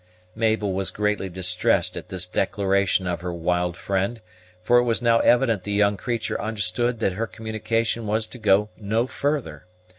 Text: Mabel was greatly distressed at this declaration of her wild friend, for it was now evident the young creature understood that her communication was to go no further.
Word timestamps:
Mabel 0.33 0.73
was 0.73 0.89
greatly 0.89 1.29
distressed 1.29 1.95
at 1.95 2.09
this 2.09 2.25
declaration 2.25 3.05
of 3.05 3.21
her 3.21 3.31
wild 3.31 3.77
friend, 3.77 4.19
for 4.63 4.79
it 4.79 4.83
was 4.83 4.99
now 4.99 5.19
evident 5.19 5.63
the 5.63 5.71
young 5.73 5.95
creature 5.95 6.41
understood 6.41 6.99
that 7.01 7.13
her 7.13 7.27
communication 7.27 8.07
was 8.07 8.25
to 8.25 8.39
go 8.39 8.69
no 8.75 9.05
further. 9.05 9.67